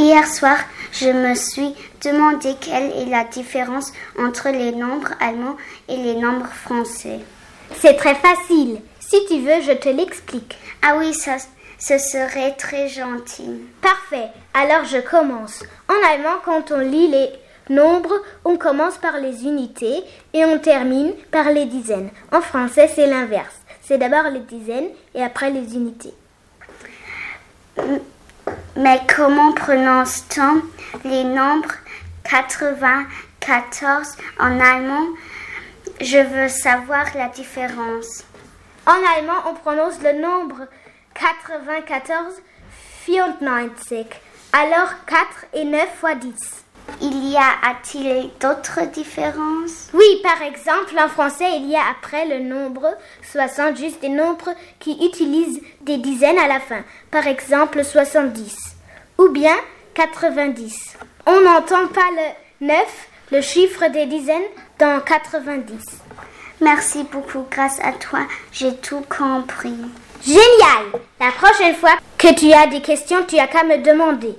[0.00, 0.58] Hier soir,
[0.92, 5.56] je me suis demandé quelle est la différence entre les nombres allemands
[5.88, 7.18] et les nombres français.
[7.74, 8.80] C'est très facile.
[9.00, 10.56] Si tu veux, je te l'explique.
[10.82, 11.38] Ah oui, ça,
[11.80, 13.50] ce serait très gentil.
[13.82, 14.28] Parfait.
[14.54, 15.64] Alors je commence.
[15.88, 17.30] En allemand, quand on lit les
[17.68, 22.10] nombres, on commence par les unités et on termine par les dizaines.
[22.30, 23.56] En français, c'est l'inverse.
[23.82, 26.14] C'est d'abord les dizaines et après les unités.
[28.78, 30.62] Mais comment prononce-t-on
[31.04, 31.74] les nombres
[32.22, 35.08] 94 en allemand?
[36.00, 38.22] Je veux savoir la différence.
[38.86, 40.68] En allemand, on prononce le nombre
[41.14, 42.34] 94
[43.08, 44.06] 94.
[44.52, 46.32] Alors 4 et 9 fois 10.
[47.02, 49.88] Il y a a-t-il d'autres différences?
[49.92, 52.86] Oui, par exemple, en français, il y a après le nombre
[53.32, 56.84] 60 juste des nombres qui utilisent des dizaines à la fin.
[57.10, 58.67] Par exemple, 70
[59.18, 59.56] ou bien
[59.94, 60.96] 90.
[61.26, 62.08] On n'entend pas
[62.60, 62.76] le 9,
[63.32, 64.40] le chiffre des dizaines,
[64.78, 65.74] dans 90.
[66.60, 68.20] Merci beaucoup, grâce à toi,
[68.52, 69.76] j'ai tout compris.
[70.24, 74.36] Génial La prochaine fois que tu as des questions, tu as qu'à me demander.